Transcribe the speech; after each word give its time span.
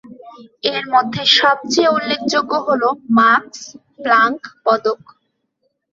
এর 0.71 0.83
মধ্যে 0.93 1.21
সবচেয়ে 1.39 1.93
উল্লেখযোগ্য 1.95 2.51
হলো 2.67 2.87
মাক্স 3.17 3.59
প্লাংক 3.97 4.39
পদক। 4.65 5.01